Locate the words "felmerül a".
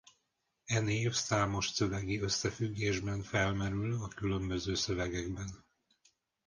3.21-4.07